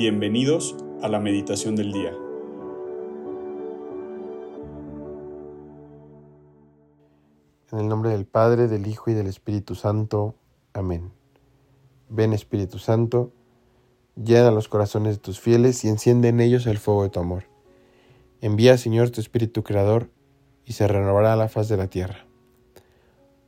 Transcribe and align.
Bienvenidos 0.00 0.74
a 1.02 1.08
la 1.08 1.20
meditación 1.20 1.76
del 1.76 1.92
día. 1.92 2.14
En 7.70 7.80
el 7.80 7.86
nombre 7.86 8.08
del 8.08 8.24
Padre, 8.24 8.66
del 8.66 8.86
Hijo 8.86 9.10
y 9.10 9.12
del 9.12 9.26
Espíritu 9.26 9.74
Santo. 9.74 10.36
Amén. 10.72 11.12
Ven 12.08 12.32
Espíritu 12.32 12.78
Santo, 12.78 13.30
llena 14.16 14.50
los 14.50 14.68
corazones 14.68 15.16
de 15.16 15.20
tus 15.20 15.38
fieles 15.38 15.84
y 15.84 15.90
enciende 15.90 16.28
en 16.28 16.40
ellos 16.40 16.66
el 16.66 16.78
fuego 16.78 17.02
de 17.02 17.10
tu 17.10 17.20
amor. 17.20 17.44
Envía, 18.40 18.78
Señor, 18.78 19.10
tu 19.10 19.20
Espíritu 19.20 19.62
Creador, 19.62 20.08
y 20.64 20.72
se 20.72 20.88
renovará 20.88 21.36
la 21.36 21.50
faz 21.50 21.68
de 21.68 21.76
la 21.76 21.88
tierra. 21.88 22.24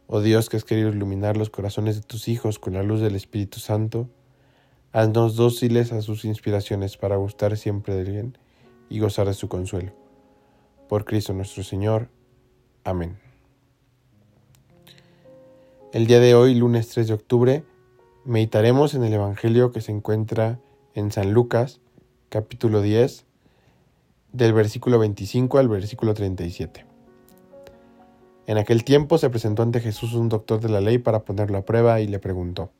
Oh 0.06 0.20
Dios 0.20 0.50
que 0.50 0.58
has 0.58 0.64
querido 0.64 0.90
iluminar 0.90 1.38
los 1.38 1.48
corazones 1.48 1.96
de 1.96 2.02
tus 2.02 2.28
hijos 2.28 2.58
con 2.58 2.74
la 2.74 2.82
luz 2.82 3.00
del 3.00 3.16
Espíritu 3.16 3.58
Santo, 3.58 4.10
haznos 4.92 5.36
dóciles 5.36 5.92
a 5.92 6.02
sus 6.02 6.24
inspiraciones 6.24 6.96
para 6.96 7.16
gustar 7.16 7.56
siempre 7.56 7.94
del 7.94 8.10
bien 8.10 8.38
y 8.90 9.00
gozar 9.00 9.26
de 9.26 9.34
su 9.34 9.48
consuelo. 9.48 9.92
Por 10.88 11.04
Cristo 11.04 11.32
nuestro 11.32 11.62
Señor. 11.62 12.10
Amén. 12.84 13.18
El 15.92 16.06
día 16.06 16.20
de 16.20 16.34
hoy, 16.34 16.54
lunes 16.54 16.88
3 16.88 17.08
de 17.08 17.14
octubre, 17.14 17.64
meditaremos 18.24 18.94
en 18.94 19.04
el 19.04 19.12
Evangelio 19.14 19.72
que 19.72 19.80
se 19.80 19.92
encuentra 19.92 20.60
en 20.94 21.10
San 21.10 21.32
Lucas, 21.32 21.80
capítulo 22.28 22.82
10, 22.82 23.24
del 24.32 24.52
versículo 24.52 24.98
25 24.98 25.58
al 25.58 25.68
versículo 25.68 26.14
37. 26.14 26.86
En 28.46 28.58
aquel 28.58 28.84
tiempo 28.84 29.18
se 29.18 29.30
presentó 29.30 29.62
ante 29.62 29.80
Jesús 29.80 30.14
un 30.14 30.28
doctor 30.28 30.60
de 30.60 30.68
la 30.68 30.80
ley 30.80 30.98
para 30.98 31.20
ponerlo 31.20 31.58
a 31.58 31.64
prueba 31.64 32.00
y 32.00 32.08
le 32.08 32.18
preguntó, 32.18 32.70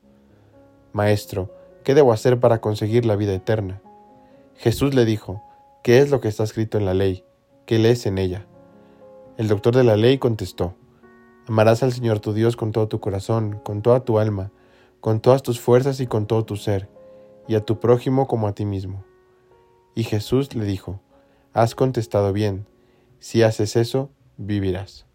Maestro, 0.91 1.62
¿qué 1.83 1.93
debo 1.93 2.13
hacer 2.13 2.39
para 2.39 2.61
conseguir 2.61 3.05
la 3.05 3.15
vida 3.15 3.33
eterna? 3.33 3.81
Jesús 4.55 4.93
le 4.93 5.05
dijo, 5.05 5.43
¿qué 5.83 5.99
es 5.99 6.09
lo 6.09 6.21
que 6.21 6.27
está 6.27 6.43
escrito 6.43 6.77
en 6.77 6.85
la 6.85 6.93
ley? 6.93 7.23
¿Qué 7.65 7.79
lees 7.79 8.05
en 8.05 8.17
ella? 8.17 8.45
El 9.37 9.47
doctor 9.47 9.75
de 9.75 9.83
la 9.83 9.97
ley 9.97 10.17
contestó, 10.17 10.75
Amarás 11.47 11.83
al 11.83 11.91
Señor 11.91 12.19
tu 12.19 12.31
Dios 12.33 12.55
con 12.55 12.71
todo 12.71 12.87
tu 12.87 13.01
corazón, 13.01 13.59
con 13.63 13.81
toda 13.81 14.05
tu 14.05 14.17
alma, 14.17 14.51
con 15.01 15.19
todas 15.19 15.43
tus 15.43 15.59
fuerzas 15.59 15.99
y 15.99 16.07
con 16.07 16.25
todo 16.25 16.45
tu 16.45 16.55
ser, 16.55 16.89
y 17.49 17.55
a 17.55 17.65
tu 17.65 17.79
prójimo 17.79 18.27
como 18.27 18.47
a 18.47 18.53
ti 18.53 18.63
mismo. 18.63 19.03
Y 19.93 20.05
Jesús 20.05 20.55
le 20.55 20.63
dijo, 20.63 21.01
Has 21.51 21.75
contestado 21.75 22.31
bien, 22.31 22.65
si 23.19 23.43
haces 23.43 23.75
eso, 23.75 24.09
vivirás. 24.37 25.05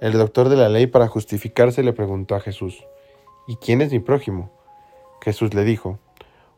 El 0.00 0.12
doctor 0.12 0.48
de 0.48 0.56
la 0.56 0.70
ley 0.70 0.86
para 0.86 1.08
justificarse 1.08 1.82
le 1.82 1.92
preguntó 1.92 2.34
a 2.34 2.40
Jesús, 2.40 2.86
¿Y 3.46 3.56
quién 3.56 3.82
es 3.82 3.92
mi 3.92 3.98
prójimo? 3.98 4.50
Jesús 5.20 5.54
le 5.54 5.64
dijo, 5.64 5.98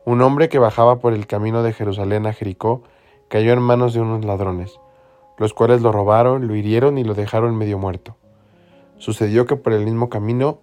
un 0.05 0.21
hombre 0.21 0.49
que 0.49 0.59
bajaba 0.59 0.99
por 0.99 1.13
el 1.13 1.27
camino 1.27 1.63
de 1.63 1.73
Jerusalén 1.73 2.25
a 2.25 2.33
Jericó 2.33 2.83
cayó 3.27 3.53
en 3.53 3.61
manos 3.61 3.93
de 3.93 4.01
unos 4.01 4.25
ladrones, 4.25 4.79
los 5.37 5.53
cuales 5.53 5.81
lo 5.81 5.91
robaron, 5.91 6.47
lo 6.47 6.55
hirieron 6.55 6.97
y 6.97 7.03
lo 7.03 7.13
dejaron 7.13 7.55
medio 7.57 7.77
muerto. 7.77 8.15
Sucedió 8.97 9.45
que 9.45 9.55
por 9.55 9.73
el 9.73 9.85
mismo 9.85 10.09
camino 10.09 10.59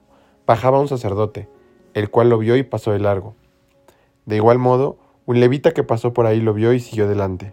bajaba 0.47 0.81
un 0.81 0.89
sacerdote, 0.89 1.49
el 1.95 2.11
cual 2.11 2.29
lo 2.29 2.39
vio 2.39 2.57
y 2.57 2.63
pasó 2.63 2.93
de 2.93 3.01
largo. 3.01 3.35
De 4.27 4.37
igual 4.37 4.59
modo, 4.59 4.99
un 5.27 5.41
levita 5.41 5.73
que 5.73 5.85
pasó 5.85 6.13
por 6.13 6.27
ahí 6.27 6.41
lo 6.41 6.55
vio 6.55 6.73
y 6.73 6.81
siguió 6.81 7.09
delante. 7.09 7.53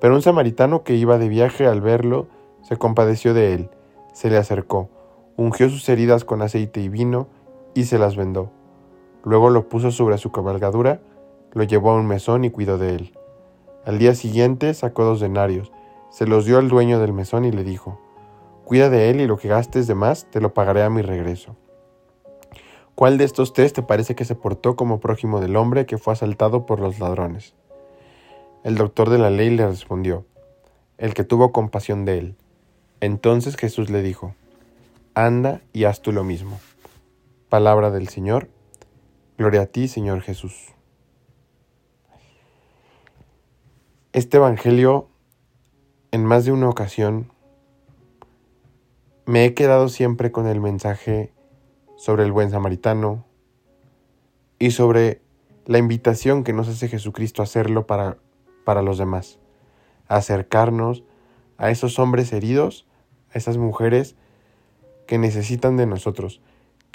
Pero 0.00 0.14
un 0.14 0.22
samaritano 0.22 0.84
que 0.84 0.94
iba 0.94 1.18
de 1.18 1.28
viaje 1.28 1.66
al 1.66 1.80
verlo 1.80 2.28
se 2.62 2.76
compadeció 2.76 3.34
de 3.34 3.54
él 3.54 3.70
se 4.18 4.30
le 4.30 4.36
acercó, 4.36 4.90
ungió 5.36 5.70
sus 5.70 5.88
heridas 5.88 6.24
con 6.24 6.42
aceite 6.42 6.80
y 6.80 6.88
vino 6.88 7.28
y 7.72 7.84
se 7.84 8.00
las 8.00 8.16
vendó. 8.16 8.50
Luego 9.28 9.50
lo 9.50 9.68
puso 9.68 9.90
sobre 9.90 10.16
su 10.16 10.32
cabalgadura, 10.32 11.02
lo 11.52 11.62
llevó 11.62 11.90
a 11.90 11.96
un 11.96 12.06
mesón 12.06 12.44
y 12.44 12.50
cuidó 12.50 12.78
de 12.78 12.94
él. 12.94 13.12
Al 13.84 13.98
día 13.98 14.14
siguiente 14.14 14.72
sacó 14.72 15.04
dos 15.04 15.20
denarios, 15.20 15.70
se 16.08 16.26
los 16.26 16.46
dio 16.46 16.56
al 16.56 16.70
dueño 16.70 16.98
del 16.98 17.12
mesón 17.12 17.44
y 17.44 17.52
le 17.52 17.62
dijo, 17.62 18.00
Cuida 18.64 18.88
de 18.88 19.10
él 19.10 19.20
y 19.20 19.26
lo 19.26 19.36
que 19.36 19.48
gastes 19.48 19.86
de 19.86 19.94
más 19.94 20.30
te 20.30 20.40
lo 20.40 20.54
pagaré 20.54 20.82
a 20.82 20.88
mi 20.88 21.02
regreso. 21.02 21.56
¿Cuál 22.94 23.18
de 23.18 23.24
estos 23.24 23.52
tres 23.52 23.74
te 23.74 23.82
parece 23.82 24.14
que 24.14 24.24
se 24.24 24.34
portó 24.34 24.76
como 24.76 24.98
prójimo 24.98 25.40
del 25.40 25.56
hombre 25.56 25.84
que 25.84 25.98
fue 25.98 26.14
asaltado 26.14 26.64
por 26.64 26.80
los 26.80 26.98
ladrones? 26.98 27.54
El 28.64 28.76
doctor 28.76 29.10
de 29.10 29.18
la 29.18 29.28
ley 29.28 29.50
le 29.50 29.66
respondió, 29.66 30.24
el 30.96 31.12
que 31.12 31.24
tuvo 31.24 31.52
compasión 31.52 32.06
de 32.06 32.16
él. 32.16 32.36
Entonces 33.00 33.56
Jesús 33.56 33.90
le 33.90 34.00
dijo, 34.00 34.34
Anda 35.12 35.60
y 35.74 35.84
haz 35.84 36.00
tú 36.00 36.12
lo 36.12 36.24
mismo. 36.24 36.58
Palabra 37.50 37.90
del 37.90 38.08
Señor. 38.08 38.48
Gloria 39.38 39.62
a 39.62 39.66
ti, 39.66 39.86
Señor 39.86 40.20
Jesús. 40.22 40.74
Este 44.12 44.38
Evangelio, 44.38 45.08
en 46.10 46.24
más 46.24 46.44
de 46.44 46.50
una 46.50 46.68
ocasión, 46.68 47.30
me 49.26 49.44
he 49.44 49.54
quedado 49.54 49.88
siempre 49.88 50.32
con 50.32 50.48
el 50.48 50.60
mensaje 50.60 51.32
sobre 51.96 52.24
el 52.24 52.32
buen 52.32 52.50
samaritano 52.50 53.26
y 54.58 54.72
sobre 54.72 55.22
la 55.66 55.78
invitación 55.78 56.42
que 56.42 56.52
nos 56.52 56.66
hace 56.66 56.88
Jesucristo 56.88 57.40
a 57.40 57.44
hacerlo 57.44 57.86
para, 57.86 58.18
para 58.64 58.82
los 58.82 58.98
demás, 58.98 59.38
a 60.08 60.16
acercarnos 60.16 61.04
a 61.58 61.70
esos 61.70 62.00
hombres 62.00 62.32
heridos 62.32 62.88
a 63.32 63.38
esas 63.38 63.56
mujeres 63.56 64.16
que 65.06 65.16
necesitan 65.16 65.76
de 65.76 65.86
nosotros, 65.86 66.40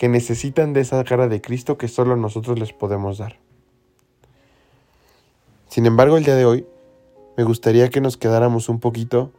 que 0.04 0.10
necesitan 0.10 0.74
de 0.74 0.82
esa 0.82 1.02
cara 1.06 1.30
de 1.30 1.40
Cristo 1.40 1.78
que 1.78 1.88
solo 1.88 2.18
nosotros 2.18 2.60
les 2.60 2.74
podemos 2.74 3.20
dar. 3.20 3.40
Sin 5.70 5.86
embargo, 5.86 6.18
el 6.18 6.26
día 6.26 6.36
de 6.36 6.44
hoy 6.44 6.68
me 7.38 7.46
gustaría 7.46 7.88
que 7.88 8.02
nos 8.02 8.18
quedáramos 8.18 8.68
un 8.68 8.82
poquito 8.82 9.32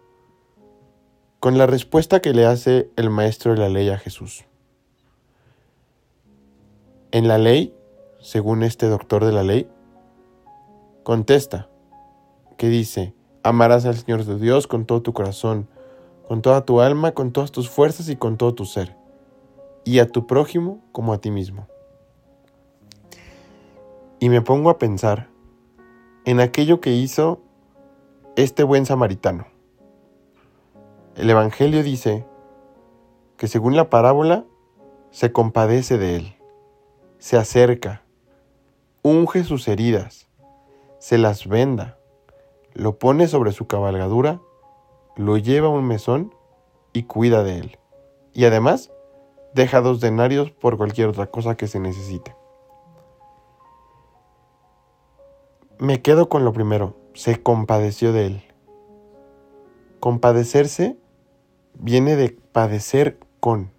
con 1.39 1.59
la 1.59 1.67
respuesta 1.67 2.21
que 2.21 2.33
le 2.33 2.47
hace 2.47 2.89
el 2.97 3.11
maestro 3.11 3.53
de 3.53 3.59
la 3.59 3.69
ley 3.69 3.91
a 3.91 3.99
Jesús. 3.99 4.47
En 7.11 7.29
la 7.29 7.37
ley, 7.37 7.75
según 8.23 8.63
este 8.63 8.87
doctor 8.89 9.23
de 9.23 9.33
la 9.33 9.43
ley, 9.43 9.69
contesta 11.03 11.69
que 12.57 12.71
dice, 12.71 13.13
amarás 13.43 13.85
al 13.85 13.99
Señor 13.99 14.25
tu 14.25 14.39
Dios 14.39 14.67
con 14.67 14.87
todo 14.87 15.03
tu 15.03 15.13
corazón, 15.13 15.69
con 16.27 16.41
toda 16.41 16.65
tu 16.65 16.81
alma, 16.81 17.13
con 17.13 17.33
todas 17.33 17.53
tus 17.53 17.69
fuerzas 17.69 18.09
y 18.09 18.17
con 18.17 18.39
todo 18.39 18.55
tu 18.55 18.65
ser, 18.65 18.97
y 19.85 19.99
a 19.99 20.07
tu 20.07 20.27
prójimo 20.27 20.83
como 20.93 21.13
a 21.13 21.19
ti 21.19 21.31
mismo. 21.31 21.67
Y 24.19 24.29
me 24.29 24.41
pongo 24.41 24.71
a 24.71 24.79
pensar 24.79 25.29
en 26.25 26.41
aquello 26.41 26.81
que 26.81 26.93
hizo 26.93 27.41
este 28.37 28.63
buen 28.63 28.87
samaritano. 28.87 29.47
El 31.17 31.31
Evangelio 31.31 31.83
dice 31.83 32.27
que 33.37 33.47
según 33.47 33.77
la 33.77 33.91
parábola, 33.91 34.45
se 35.11 35.31
compadece 35.31 35.99
de 35.99 36.17
él, 36.17 36.37
se 37.19 37.37
acerca, 37.37 38.03
unge 39.03 39.45
sus 39.45 39.69
heridas, 39.69 40.29
se 40.99 41.19
las 41.19 41.47
venda, 41.47 41.99
lo 42.73 42.99
pone 42.99 43.29
sobre 43.29 43.53
su 43.53 43.67
cabalgadura 43.67 44.41
lo 45.17 45.37
lleva 45.37 45.69
a 45.69 45.71
un 45.71 45.87
mesón 45.87 46.35
y 46.93 47.05
cuida 47.05 47.43
de 47.43 47.59
él. 47.59 47.79
Y 48.33 48.45
además, 48.45 48.91
deja 49.55 49.81
dos 49.81 50.01
denarios 50.01 50.51
por 50.51 50.77
cualquier 50.77 51.09
otra 51.09 51.27
cosa 51.27 51.57
que 51.57 51.69
se 51.69 51.81
necesite. 51.81 52.35
Me 55.79 56.03
quedo 56.03 56.29
con 56.29 56.45
lo 56.45 56.53
primero, 56.53 56.97
se 57.15 57.43
compadeció 57.43 58.13
de 58.13 58.27
él. 58.27 58.43
Compadecerse 60.01 60.97
viene 61.75 62.17
de 62.17 62.31
padecer 62.31 63.19
con. 63.41 63.71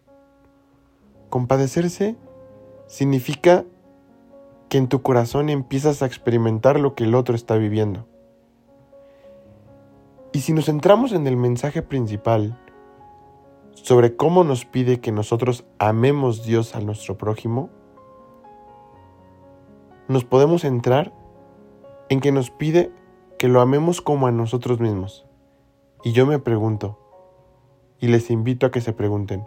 Compadecerse 1.30 2.16
significa 2.88 3.66
que 4.69 4.77
en 4.77 4.88
tu 4.88 5.01
corazón 5.01 5.50
empiezas 5.50 6.01
a 6.01 6.06
experimentar 6.06 6.80
lo 6.80 6.95
que 6.95 7.04
el 7.04 7.16
otro 7.16 7.36
está 7.36 7.56
viviendo. 7.56 8.07
Y 10.33 10.42
si 10.42 10.54
nos 10.54 10.66
centramos 10.66 11.13
en 11.13 11.27
el 11.27 11.38
mensaje 11.38 11.81
principal 11.81 12.60
sobre 13.75 14.16
cómo 14.16 14.44
nos 14.44 14.66
pide 14.66 15.00
que 15.00 15.12
nosotros 15.12 15.66
amemos 15.77 16.44
Dios 16.44 16.75
a 16.75 16.80
nuestro 16.80 17.18
prójimo, 17.18 17.69
nos 20.07 20.24
podemos 20.24 20.62
centrar 20.62 21.13
en 22.10 22.19
que 22.19 22.31
nos 22.31 22.50
pide 22.50 22.92
que 23.38 23.48
lo 23.48 23.62
amemos 23.62 24.01
como 24.01 24.27
a 24.27 24.31
nosotros 24.31 24.80
mismos. 24.80 25.25
Y 26.04 26.13
yo 26.13 26.25
me 26.25 26.39
pregunto, 26.39 27.00
y 28.00 28.07
les 28.07 28.31
invito 28.31 28.66
a 28.66 28.72
que 28.72 28.81
se 28.81 28.94
pregunten, 28.94 29.45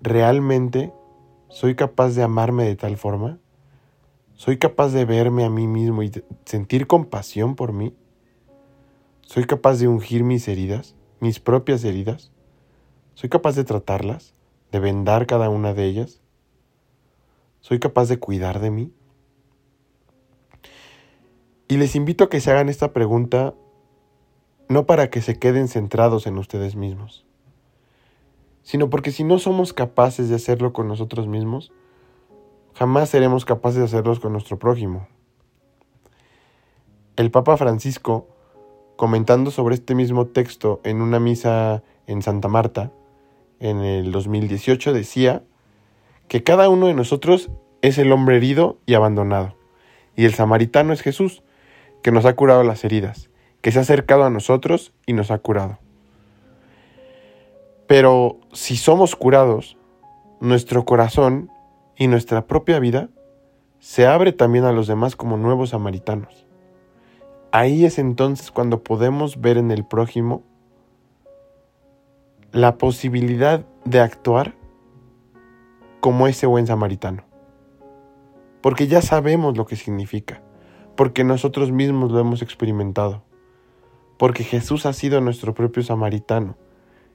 ¿realmente 0.00 0.92
soy 1.48 1.74
capaz 1.74 2.10
de 2.10 2.22
amarme 2.22 2.64
de 2.64 2.76
tal 2.76 2.96
forma? 2.96 3.38
¿Soy 4.34 4.58
capaz 4.58 4.88
de 4.88 5.04
verme 5.04 5.44
a 5.44 5.50
mí 5.50 5.66
mismo 5.66 6.02
y 6.02 6.12
sentir 6.44 6.86
compasión 6.86 7.54
por 7.54 7.72
mí? 7.72 7.94
¿Soy 9.22 9.44
capaz 9.44 9.78
de 9.78 9.88
ungir 9.88 10.24
mis 10.24 10.46
heridas, 10.46 10.94
mis 11.20 11.40
propias 11.40 11.84
heridas? 11.84 12.32
¿Soy 13.16 13.30
capaz 13.30 13.56
de 13.56 13.64
tratarlas, 13.64 14.34
de 14.70 14.78
vendar 14.78 15.26
cada 15.26 15.48
una 15.48 15.72
de 15.72 15.86
ellas? 15.86 16.20
¿Soy 17.60 17.78
capaz 17.78 18.10
de 18.10 18.18
cuidar 18.18 18.60
de 18.60 18.70
mí? 18.70 18.92
Y 21.66 21.78
les 21.78 21.96
invito 21.96 22.24
a 22.24 22.28
que 22.28 22.42
se 22.42 22.50
hagan 22.50 22.68
esta 22.68 22.92
pregunta 22.92 23.54
no 24.68 24.84
para 24.84 25.08
que 25.08 25.22
se 25.22 25.38
queden 25.38 25.68
centrados 25.68 26.26
en 26.26 26.36
ustedes 26.36 26.76
mismos, 26.76 27.24
sino 28.62 28.90
porque 28.90 29.10
si 29.12 29.24
no 29.24 29.38
somos 29.38 29.72
capaces 29.72 30.28
de 30.28 30.34
hacerlo 30.34 30.74
con 30.74 30.86
nosotros 30.86 31.26
mismos, 31.26 31.72
jamás 32.74 33.08
seremos 33.08 33.46
capaces 33.46 33.78
de 33.78 33.84
hacerlo 33.86 34.20
con 34.20 34.32
nuestro 34.32 34.58
prójimo. 34.58 35.08
El 37.16 37.30
Papa 37.30 37.56
Francisco, 37.56 38.28
comentando 38.96 39.50
sobre 39.50 39.76
este 39.76 39.94
mismo 39.94 40.26
texto 40.26 40.82
en 40.84 41.00
una 41.00 41.18
misa 41.18 41.82
en 42.06 42.20
Santa 42.20 42.48
Marta, 42.48 42.92
en 43.60 43.80
el 43.80 44.12
2018, 44.12 44.92
decía 44.92 45.42
que 46.28 46.42
cada 46.42 46.68
uno 46.68 46.86
de 46.86 46.94
nosotros 46.94 47.50
es 47.82 47.98
el 47.98 48.12
hombre 48.12 48.36
herido 48.36 48.78
y 48.86 48.94
abandonado, 48.94 49.54
y 50.16 50.24
el 50.24 50.34
samaritano 50.34 50.92
es 50.92 51.02
Jesús, 51.02 51.42
que 52.02 52.12
nos 52.12 52.24
ha 52.24 52.36
curado 52.36 52.62
las 52.62 52.84
heridas, 52.84 53.30
que 53.60 53.72
se 53.72 53.78
ha 53.78 53.82
acercado 53.82 54.24
a 54.24 54.30
nosotros 54.30 54.92
y 55.06 55.12
nos 55.12 55.30
ha 55.30 55.38
curado. 55.38 55.78
Pero 57.86 58.38
si 58.52 58.76
somos 58.76 59.14
curados, 59.16 59.76
nuestro 60.40 60.84
corazón 60.84 61.50
y 61.96 62.08
nuestra 62.08 62.46
propia 62.46 62.78
vida 62.78 63.08
se 63.78 64.06
abre 64.06 64.32
también 64.32 64.64
a 64.64 64.72
los 64.72 64.86
demás 64.86 65.16
como 65.16 65.36
nuevos 65.36 65.70
samaritanos. 65.70 66.46
Ahí 67.52 67.84
es 67.84 67.98
entonces 67.98 68.50
cuando 68.50 68.82
podemos 68.82 69.40
ver 69.40 69.56
en 69.56 69.70
el 69.70 69.84
prójimo 69.84 70.42
la 72.56 72.78
posibilidad 72.78 73.66
de 73.84 74.00
actuar 74.00 74.54
como 76.00 76.26
ese 76.26 76.46
buen 76.46 76.66
samaritano. 76.66 77.22
Porque 78.62 78.86
ya 78.86 79.02
sabemos 79.02 79.58
lo 79.58 79.66
que 79.66 79.76
significa, 79.76 80.40
porque 80.96 81.22
nosotros 81.22 81.70
mismos 81.70 82.10
lo 82.10 82.18
hemos 82.18 82.40
experimentado, 82.40 83.22
porque 84.16 84.42
Jesús 84.42 84.86
ha 84.86 84.94
sido 84.94 85.20
nuestro 85.20 85.52
propio 85.52 85.82
samaritano 85.82 86.56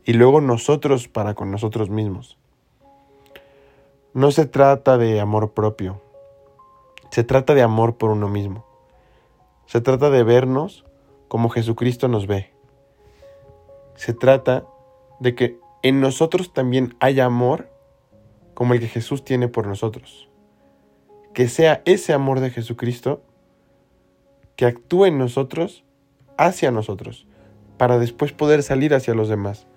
y 0.05 0.13
luego 0.13 0.41
nosotros 0.41 1.07
para 1.07 1.33
con 1.33 1.49
nosotros 1.49 1.89
mismos. 1.89 2.37
No 4.13 4.29
se 4.29 4.45
trata 4.45 4.99
de 4.99 5.19
amor 5.19 5.53
propio, 5.53 6.03
se 7.09 7.23
trata 7.23 7.55
de 7.55 7.63
amor 7.63 7.97
por 7.97 8.11
uno 8.11 8.29
mismo. 8.29 8.63
Se 9.65 9.81
trata 9.81 10.11
de 10.11 10.21
vernos 10.21 10.85
como 11.27 11.49
Jesucristo 11.49 12.07
nos 12.07 12.27
ve. 12.27 12.53
Se 13.95 14.13
trata 14.13 14.67
de 15.21 15.35
que 15.35 15.59
en 15.83 16.01
nosotros 16.01 16.51
también 16.51 16.95
haya 16.99 17.25
amor 17.25 17.69
como 18.55 18.73
el 18.73 18.79
que 18.79 18.87
Jesús 18.87 19.23
tiene 19.23 19.47
por 19.47 19.67
nosotros. 19.67 20.27
Que 21.33 21.47
sea 21.47 21.81
ese 21.85 22.11
amor 22.11 22.39
de 22.39 22.49
Jesucristo 22.49 23.21
que 24.55 24.65
actúe 24.65 25.05
en 25.05 25.19
nosotros 25.19 25.85
hacia 26.37 26.71
nosotros, 26.71 27.27
para 27.77 27.99
después 27.99 28.31
poder 28.33 28.63
salir 28.63 28.95
hacia 28.95 29.13
los 29.13 29.29
demás, 29.29 29.67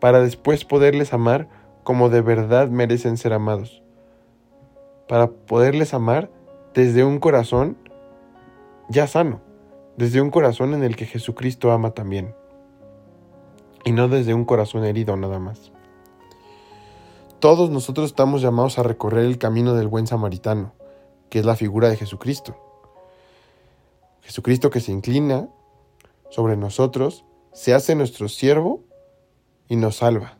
para 0.00 0.20
después 0.20 0.64
poderles 0.64 1.14
amar 1.14 1.48
como 1.82 2.10
de 2.10 2.20
verdad 2.20 2.68
merecen 2.68 3.16
ser 3.16 3.32
amados, 3.32 3.82
para 5.08 5.30
poderles 5.30 5.94
amar 5.94 6.30
desde 6.74 7.04
un 7.04 7.18
corazón 7.18 7.78
ya 8.88 9.06
sano, 9.06 9.40
desde 9.96 10.20
un 10.20 10.30
corazón 10.30 10.74
en 10.74 10.82
el 10.82 10.94
que 10.96 11.06
Jesucristo 11.06 11.72
ama 11.72 11.92
también, 11.92 12.34
y 13.84 13.92
no 13.92 14.08
desde 14.08 14.34
un 14.34 14.44
corazón 14.44 14.84
herido 14.84 15.16
nada 15.16 15.38
más. 15.38 15.72
Todos 17.38 17.70
nosotros 17.70 18.06
estamos 18.06 18.40
llamados 18.40 18.78
a 18.78 18.82
recorrer 18.82 19.26
el 19.26 19.38
camino 19.38 19.74
del 19.74 19.88
buen 19.88 20.06
samaritano, 20.06 20.72
que 21.28 21.38
es 21.38 21.44
la 21.44 21.56
figura 21.56 21.88
de 21.90 21.96
Jesucristo. 21.96 22.56
Jesucristo 24.22 24.70
que 24.70 24.80
se 24.80 24.92
inclina 24.92 25.48
sobre 26.30 26.56
nosotros, 26.56 27.24
se 27.52 27.74
hace 27.74 27.94
nuestro 27.94 28.28
siervo 28.28 28.80
y 29.68 29.76
nos 29.76 29.96
salva. 29.96 30.38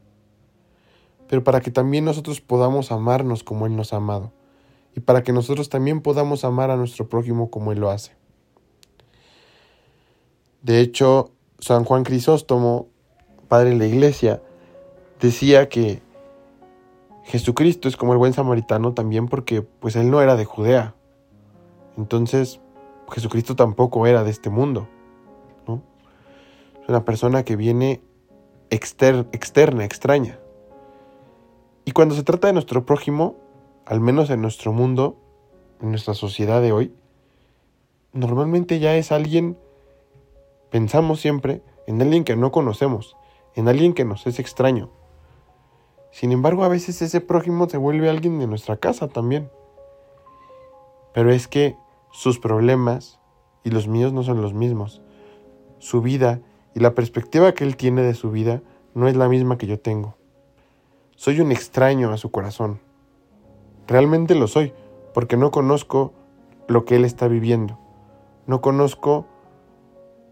Pero 1.29 1.45
para 1.45 1.61
que 1.61 1.71
también 1.71 2.05
nosotros 2.05 2.41
podamos 2.41 2.91
amarnos 2.91 3.45
como 3.45 3.67
Él 3.67 3.77
nos 3.77 3.93
ha 3.93 3.97
amado, 3.97 4.33
y 4.97 5.01
para 5.01 5.23
que 5.23 5.33
nosotros 5.33 5.69
también 5.69 6.01
podamos 6.01 6.45
amar 6.45 6.71
a 6.71 6.77
nuestro 6.77 7.09
prójimo 7.09 7.51
como 7.51 7.73
Él 7.73 7.81
lo 7.81 7.91
hace. 7.91 8.13
De 10.63 10.81
hecho, 10.81 11.33
San 11.59 11.85
Juan 11.85 12.05
Crisóstomo, 12.05 12.89
padre 13.55 13.71
de 13.71 13.77
la 13.77 13.87
iglesia, 13.87 14.43
decía 15.21 15.69
que 15.69 16.03
Jesucristo 17.23 17.87
es 17.87 17.97
como 17.97 18.13
el 18.13 18.19
buen 18.19 18.33
samaritano 18.33 18.95
también 18.95 19.29
porque 19.29 19.63
pues 19.63 19.95
él 19.95 20.11
no 20.11 20.21
era 20.21 20.35
de 20.35 20.45
Judea. 20.45 20.97
Entonces, 21.97 22.59
Jesucristo 23.13 23.55
tampoco 23.55 24.09
era 24.09 24.25
de 24.25 24.33
este 24.33 24.51
mundo. 24.51 24.89
¿no? 25.69 25.83
Es 26.83 26.89
una 26.89 27.05
persona 27.05 27.45
que 27.45 27.55
viene 27.55 28.01
externa, 28.71 29.85
extraña. 29.85 30.41
Y 31.85 31.93
cuando 31.93 32.17
se 32.17 32.25
trata 32.25 32.49
de 32.49 32.55
nuestro 32.55 32.85
prójimo, 32.85 33.37
al 33.87 34.01
menos 34.01 34.31
en 34.31 34.43
nuestro 34.43 34.73
mundo, 34.73 35.17
en 35.81 35.91
nuestra 35.91 36.15
sociedad 36.15 36.61
de 36.61 36.73
hoy, 36.73 36.93
normalmente 38.13 38.81
ya 38.81 38.97
es 38.97 39.13
alguien 39.13 39.57
Pensamos 40.75 41.21
siempre 41.21 41.63
en 41.87 42.03
alguien 42.03 42.25
que 42.25 42.35
no 42.35 42.51
conocemos, 42.51 43.17
en 43.55 43.69
alguien 43.69 43.95
que 43.95 44.05
nos 44.05 44.27
es 44.27 44.39
extraño. 44.39 44.91
Sin 46.11 46.33
embargo, 46.33 46.65
a 46.65 46.69
veces 46.69 47.03
ese 47.03 47.21
prójimo 47.21 47.69
se 47.69 47.77
vuelve 47.77 48.09
alguien 48.09 48.39
de 48.39 48.47
nuestra 48.47 48.77
casa 48.77 49.09
también. 49.09 49.51
Pero 51.13 51.33
es 51.33 51.49
que 51.49 51.77
sus 52.13 52.39
problemas 52.39 53.21
y 53.65 53.71
los 53.71 53.89
míos 53.89 54.13
no 54.13 54.23
son 54.23 54.41
los 54.41 54.55
mismos. 54.55 55.03
Su 55.79 56.03
vida 56.03 56.41
y 56.75 56.81
la 56.81 56.95
perspectiva 56.95 57.53
que 57.55 57.65
él 57.65 57.77
tiene 57.77 58.03
de 58.03 58.15
su 58.15 58.31
vida 58.31 58.63
no 58.95 59.09
es 59.09 59.17
la 59.17 59.29
misma 59.29 59.59
que 59.59 59.67
yo 59.67 59.81
tengo. 59.81 60.17
Soy 61.17 61.41
un 61.41 61.53
extraño 61.53 62.13
a 62.13 62.17
su 62.17 62.31
corazón. 62.31 62.81
Realmente 63.87 64.35
lo 64.35 64.49
soy, 64.49 64.73
porque 65.13 65.37
no 65.37 65.51
conozco 65.51 66.13
lo 66.69 66.85
que 66.85 66.97
él 66.97 67.05
está 67.05 67.29
viviendo. 67.29 67.79
No 68.47 68.61
conozco 68.61 69.27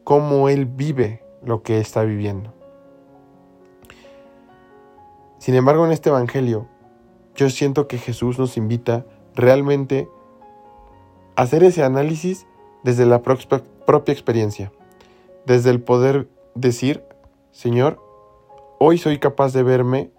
cómo 0.04 0.48
Él 0.48 0.66
vive 0.66 1.22
lo 1.42 1.62
que 1.62 1.80
está 1.80 2.02
viviendo. 2.02 2.52
Sin 5.42 5.56
embargo, 5.56 5.84
en 5.84 5.90
este 5.90 6.08
Evangelio, 6.08 6.68
yo 7.34 7.50
siento 7.50 7.88
que 7.88 7.98
Jesús 7.98 8.38
nos 8.38 8.56
invita 8.56 9.04
realmente 9.34 10.08
a 11.34 11.42
hacer 11.42 11.64
ese 11.64 11.82
análisis 11.82 12.46
desde 12.84 13.06
la 13.06 13.22
propia 13.22 14.14
experiencia, 14.14 14.70
desde 15.44 15.70
el 15.70 15.82
poder 15.82 16.28
decir, 16.54 17.02
Señor, 17.50 18.00
hoy 18.78 18.98
soy 18.98 19.18
capaz 19.18 19.52
de 19.52 19.64
verme 19.64 20.12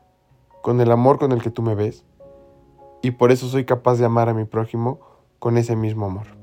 con 0.62 0.82
el 0.82 0.92
amor 0.92 1.20
con 1.20 1.32
el 1.32 1.42
que 1.42 1.52
tú 1.52 1.62
me 1.62 1.74
ves, 1.74 2.04
y 3.02 3.12
por 3.12 3.32
eso 3.32 3.48
soy 3.48 3.64
capaz 3.64 4.00
de 4.00 4.06
amar 4.06 4.28
a 4.28 4.34
mi 4.34 4.44
prójimo 4.44 5.00
con 5.40 5.58
ese 5.58 5.78
mismo 5.78 6.06
amor. 6.06 6.43